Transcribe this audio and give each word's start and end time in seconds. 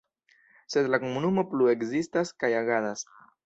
Sed 0.75 0.89
la 0.93 0.99
komunumo 1.03 1.45
plu 1.53 1.69
ekzistas 1.77 2.35
kaj 2.45 2.53
agadas. 2.65 3.09